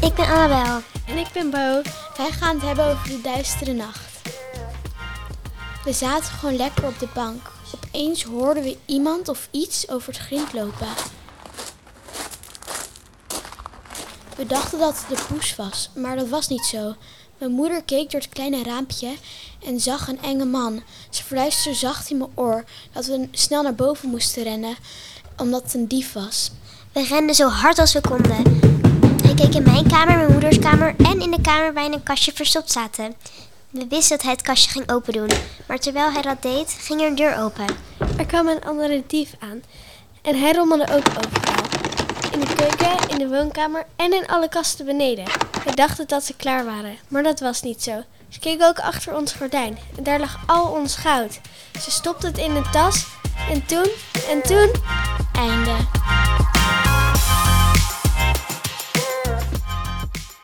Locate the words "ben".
0.14-0.26, 1.32-1.50